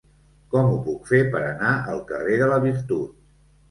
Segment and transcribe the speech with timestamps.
[0.53, 3.19] Com ho puc fer per anar al carrer de la Virtut?